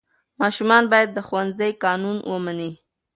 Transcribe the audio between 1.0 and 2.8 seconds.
د ښوونځي قانون ومني.